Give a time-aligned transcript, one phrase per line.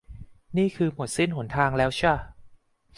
[0.57, 2.13] นี่คือหมดสิ้นหนทางแล้วช่ะ